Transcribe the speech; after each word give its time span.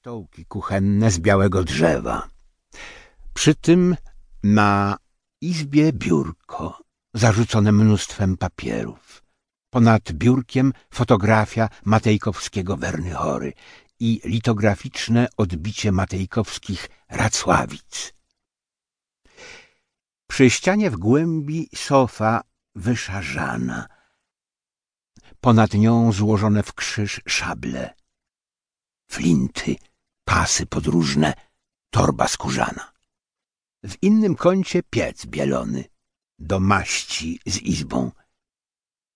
stołki 0.00 0.46
kuchenne 0.46 1.10
z 1.10 1.18
białego 1.18 1.64
drzewa. 1.64 2.28
Przy 3.34 3.54
tym 3.54 3.96
na 4.42 4.96
izbie 5.40 5.92
biurko 5.92 6.78
zarzucone 7.14 7.72
mnóstwem 7.72 8.36
papierów. 8.36 9.22
Ponad 9.70 10.12
biurkiem 10.12 10.72
fotografia 10.94 11.68
Matejkowskiego 11.84 12.76
Wernychory 12.76 13.52
i 13.98 14.20
litograficzne 14.24 15.28
odbicie 15.36 15.92
Matejkowskich 15.92 16.88
Racławic. 17.08 18.12
Przy 20.26 20.50
ścianie 20.50 20.90
w 20.90 20.96
głębi 20.96 21.68
sofa 21.74 22.40
wyszarzana. 22.74 23.86
Ponad 25.40 25.74
nią 25.74 26.12
złożone 26.12 26.62
w 26.62 26.74
krzyż 26.74 27.20
szable. 27.26 27.94
Flinty, 29.10 29.76
pasy 30.30 30.66
podróżne, 30.66 31.34
torba 31.90 32.28
skórzana. 32.28 32.92
W 33.84 34.02
innym 34.02 34.34
kącie 34.36 34.82
piec 34.82 35.26
bielony, 35.26 35.84
do 36.38 36.60
maści 36.60 37.40
z 37.46 37.58
izbą. 37.58 38.10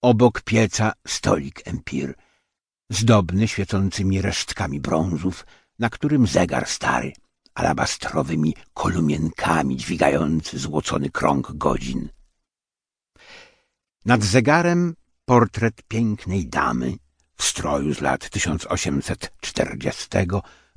Obok 0.03 0.43
pieca 0.43 0.93
stolik 1.07 1.69
empir, 1.69 2.15
zdobny 2.91 3.49
świecącymi 3.49 4.23
resztkami 4.23 4.81
brązów, 4.81 5.47
na 5.79 5.91
którym 5.91 6.27
zegar 6.27 6.69
stary, 6.69 7.13
alabastrowymi 7.55 8.55
kolumienkami 8.75 9.77
dźwigający 9.77 10.59
złocony 10.59 11.11
krąg 11.11 11.53
godzin. 11.53 12.09
Nad 14.05 14.23
zegarem 14.23 14.95
portret 15.25 15.83
pięknej 15.89 16.47
damy 16.47 16.97
w 17.37 17.45
stroju 17.45 17.95
z 17.95 18.01
lat 18.01 18.31
1840 18.31 20.09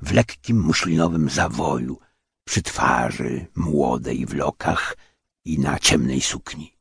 w 0.00 0.12
lekkim 0.12 0.60
muszlinowym 0.60 1.30
zawoju, 1.30 1.98
przy 2.44 2.62
twarzy 2.62 3.46
młodej 3.56 4.26
w 4.26 4.34
lokach 4.34 4.96
i 5.44 5.58
na 5.58 5.78
ciemnej 5.78 6.20
sukni. 6.20 6.78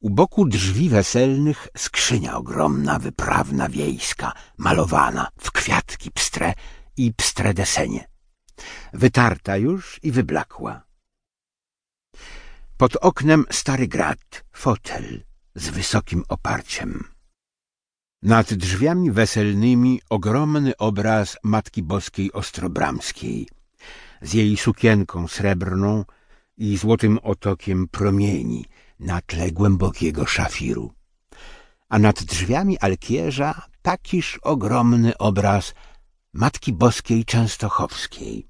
U 0.00 0.10
boku 0.10 0.46
drzwi 0.46 0.88
weselnych 0.88 1.68
skrzynia 1.76 2.36
ogromna, 2.36 2.98
wyprawna, 2.98 3.68
wiejska, 3.68 4.32
malowana 4.58 5.28
w 5.38 5.52
kwiatki 5.52 6.10
pstre 6.10 6.54
i 6.96 7.14
pstre 7.14 7.54
desenie. 7.54 8.08
Wytarta 8.92 9.56
już 9.56 10.00
i 10.02 10.12
wyblakła. 10.12 10.82
Pod 12.76 12.96
oknem 12.96 13.44
stary 13.50 13.88
grat, 13.88 14.44
fotel 14.52 15.24
z 15.54 15.68
wysokim 15.68 16.24
oparciem. 16.28 17.13
Nad 18.24 18.54
drzwiami 18.54 19.10
weselnymi 19.10 20.00
ogromny 20.10 20.76
obraz 20.76 21.36
Matki 21.42 21.82
Boskiej 21.82 22.32
Ostrobramskiej 22.32 23.48
z 24.22 24.34
jej 24.34 24.56
sukienką 24.56 25.28
srebrną 25.28 26.04
i 26.56 26.76
złotym 26.76 27.18
otokiem 27.22 27.88
promieni 27.88 28.64
na 29.00 29.20
tle 29.20 29.50
głębokiego 29.50 30.26
szafiru. 30.26 30.92
A 31.88 31.98
nad 31.98 32.22
drzwiami 32.22 32.78
alkierza 32.78 33.62
takiż 33.82 34.38
ogromny 34.42 35.18
obraz 35.18 35.74
Matki 36.32 36.72
Boskiej 36.72 37.24
Częstochowskiej 37.24 38.46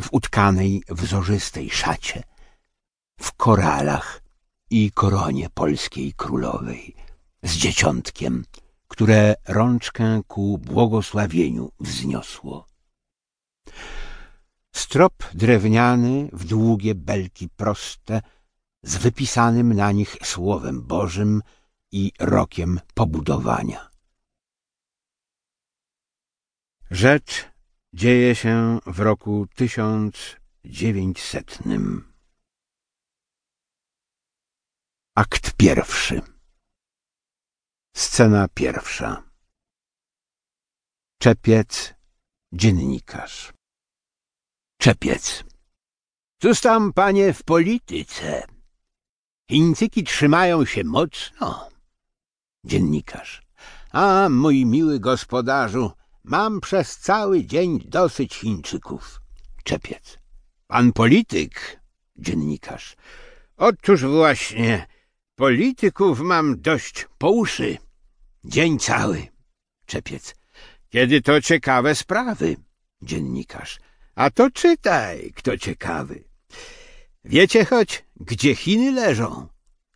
w 0.00 0.08
utkanej 0.12 0.82
wzorzystej 0.88 1.70
szacie, 1.70 2.22
w 3.20 3.32
koralach 3.32 4.22
i 4.70 4.90
koronie 4.92 5.50
polskiej 5.50 6.12
królowej 6.12 6.94
z 7.42 7.56
dzieciątkiem 7.56 8.44
które 8.88 9.34
rączkę 9.48 10.20
ku 10.26 10.58
błogosławieniu 10.58 11.72
wzniosło. 11.80 12.66
Strop 14.72 15.24
drewniany 15.34 16.28
w 16.32 16.44
długie 16.44 16.94
belki 16.94 17.48
proste, 17.48 18.22
z 18.82 18.96
wypisanym 18.96 19.74
na 19.74 19.92
nich 19.92 20.16
słowem 20.22 20.82
Bożym 20.82 21.42
i 21.92 22.12
rokiem 22.18 22.80
pobudowania. 22.94 23.90
Rzecz 26.90 27.48
dzieje 27.92 28.34
się 28.34 28.78
w 28.86 29.00
roku 29.00 29.46
tysiąc 29.54 30.36
dziewięćsetnym. 30.64 32.12
Akt 35.14 35.52
pierwszy 35.56 36.37
Scena 37.98 38.48
pierwsza 38.54 39.22
Czepiec, 41.22 41.94
dziennikarz 42.52 43.52
Czepiec 44.80 45.44
Cóż 46.42 46.60
tam, 46.60 46.92
panie, 46.92 47.32
w 47.32 47.42
polityce? 47.42 48.46
Chińczyki 49.50 50.04
trzymają 50.04 50.64
się 50.64 50.84
mocno. 50.84 51.68
Dziennikarz 52.64 53.42
A, 53.92 54.28
mój 54.28 54.66
miły 54.66 55.00
gospodarzu, 55.00 55.92
mam 56.24 56.60
przez 56.60 56.98
cały 56.98 57.44
dzień 57.44 57.80
dosyć 57.84 58.34
Chińczyków. 58.34 59.20
Czepiec 59.64 60.18
Pan 60.66 60.92
polityk? 60.92 61.80
Dziennikarz 62.16 62.96
Otóż 63.56 64.04
właśnie, 64.04 64.86
polityków 65.36 66.20
mam 66.20 66.60
dość 66.60 67.06
po 67.18 67.30
uszy. 67.30 67.87
Dzień 68.48 68.78
cały. 68.78 69.26
Czepiec. 69.86 70.34
Kiedy 70.90 71.22
to 71.22 71.40
ciekawe 71.40 71.94
sprawy. 71.94 72.56
Dziennikarz. 73.02 73.80
A 74.14 74.30
to 74.30 74.50
czytaj, 74.50 75.32
kto 75.36 75.58
ciekawy. 75.58 76.24
Wiecie 77.24 77.64
choć, 77.64 78.04
gdzie 78.16 78.54
Chiny 78.54 78.92
leżą? 78.92 79.48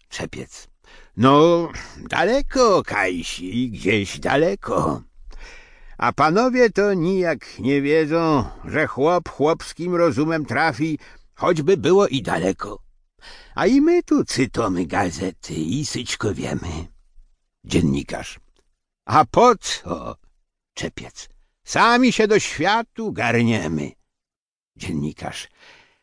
Czepiec. 0.08 0.68
No, 1.16 1.68
daleko, 2.10 2.82
Kajsi, 2.82 3.70
gdzieś 3.70 4.20
daleko. 4.20 5.02
A 5.98 6.12
panowie 6.12 6.70
to 6.70 6.94
nijak 6.94 7.58
nie 7.58 7.82
wiedzą, 7.82 8.44
że 8.64 8.86
chłop 8.86 9.28
chłopskim 9.28 9.94
rozumem 9.94 10.46
trafi, 10.46 10.98
choćby 11.34 11.76
było 11.76 12.08
i 12.08 12.22
daleko. 12.22 12.82
A 13.54 13.66
i 13.66 13.80
my 13.80 14.02
tu 14.02 14.24
cytomy 14.24 14.86
gazety 14.86 15.54
i 15.54 15.84
syćko 15.84 16.34
wiemy. 16.34 16.91
Dziennikarz. 17.64 18.40
A 19.04 19.24
po 19.24 19.56
co? 19.56 20.16
Czepiec. 20.74 21.28
Sami 21.64 22.12
się 22.12 22.28
do 22.28 22.38
światu 22.38 23.12
garniemy. 23.12 23.92
Dziennikarz. 24.76 25.48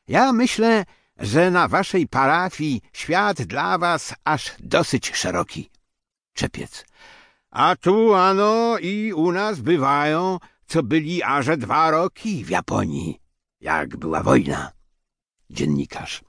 Ja 0.07 0.33
myślę, 0.33 0.85
że 1.17 1.51
na 1.51 1.67
waszej 1.67 2.07
parafii 2.07 2.81
świat 2.93 3.41
dla 3.41 3.77
was 3.77 4.15
aż 4.23 4.55
dosyć 4.59 5.15
szeroki. 5.15 5.69
Czepiec. 6.33 6.85
A 7.49 7.75
tu 7.75 8.13
ano 8.13 8.77
i 8.77 9.13
u 9.13 9.31
nas 9.31 9.59
bywają, 9.59 10.37
co 10.65 10.83
byli 10.83 11.23
aże 11.23 11.57
dwa 11.57 11.91
roki 11.91 12.45
w 12.45 12.49
Japonii, 12.49 13.21
jak 13.61 13.97
była 13.97 14.23
wojna. 14.23 14.71
Dziennikarz. 15.49 16.23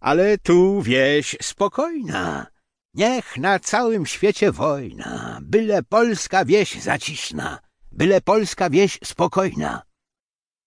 Ale 0.00 0.38
tu 0.38 0.82
wieś 0.82 1.36
spokojna, 1.42 2.46
Niech 2.94 3.36
na 3.36 3.58
całym 3.58 4.06
świecie 4.06 4.52
wojna, 4.52 5.38
byle 5.42 5.82
polska 5.82 6.44
wieś 6.44 6.74
zaciszna, 6.74 7.58
byle 7.92 8.20
polska 8.20 8.70
wieś 8.70 8.98
spokojna. 9.04 9.82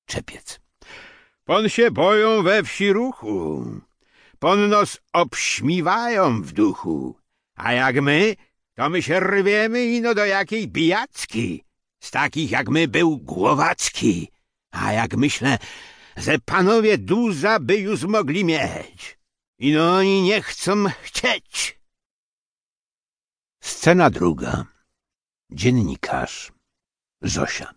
Czepiec. 0.06 0.60
Pon 1.44 1.70
się 1.70 1.92
boją 1.92 2.44
we 2.44 2.64
wsi 2.64 2.94
ruchu, 2.94 3.66
pon 4.40 4.70
nos 4.70 4.98
obśmiwają 5.14 6.42
w 6.42 6.52
duchu, 6.52 7.20
a 7.56 7.74
jak 7.74 8.02
my, 8.02 8.36
to 8.76 8.90
my 8.90 9.02
się 9.02 9.20
rwiemy 9.20 9.86
ino 9.86 10.16
do 10.16 10.26
jakiej 10.26 10.68
bijacki, 10.68 11.64
z 12.00 12.12
takich 12.12 12.52
jak 12.52 12.70
my 12.70 12.88
był 12.88 13.18
Głowacki, 13.18 14.32
a 14.72 14.94
jak 14.94 15.18
myślę, 15.18 15.58
że 16.18 16.40
panowie 16.40 16.98
duza 16.98 17.60
by 17.60 17.78
już 17.78 18.04
mogli 18.04 18.46
mieć, 18.46 19.18
ino 19.60 19.96
oni 19.96 20.22
nie 20.22 20.42
chcą 20.42 20.86
chcieć. 21.04 21.85
Scena 23.66 24.10
druga. 24.10 24.66
Dziennikarz. 25.52 26.52
Zosia. 27.22 27.74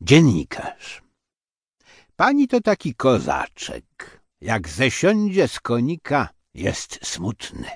Dziennikarz. 0.00 1.02
Pani 2.16 2.48
to 2.48 2.60
taki 2.60 2.94
kozaczek. 2.94 4.20
Jak 4.40 4.68
zesiądzie 4.68 5.48
z 5.48 5.60
konika, 5.60 6.28
jest 6.54 6.98
smutny. 7.02 7.68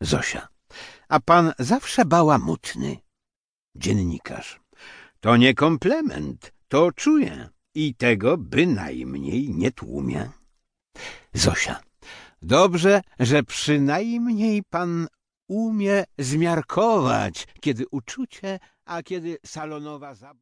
Zosia. 0.00 0.48
A 1.08 1.20
pan 1.20 1.52
zawsze 1.58 2.04
bałamutny. 2.04 2.96
Dziennikarz. 3.74 4.60
To 5.20 5.36
nie 5.36 5.54
komplement, 5.54 6.52
to 6.68 6.92
czuję 6.92 7.48
i 7.74 7.94
tego 7.94 8.38
bynajmniej 8.38 9.50
nie 9.50 9.72
tłumię. 9.72 10.30
Zosia. 11.32 11.80
Dobrze, 12.42 13.02
że 13.18 13.42
przynajmniej 13.42 14.62
pan 14.62 15.08
umie 15.48 16.04
zmiarkować, 16.18 17.46
kiedy 17.60 17.84
uczucie 17.90 18.58
A 18.84 19.02
kiedy 19.02 19.38
salonowa 19.46 20.14
zabawa 20.14 20.32